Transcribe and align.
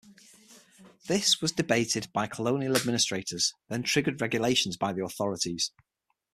This 1.05 1.41
was 1.41 1.51
debated 1.51 2.11
by 2.11 2.25
colonial 2.25 2.75
administrators, 2.75 3.53
then 3.69 3.83
triggered 3.83 4.19
regulations 4.19 4.75
by 4.75 4.93
the 4.93 5.03
authorities. 5.03 5.69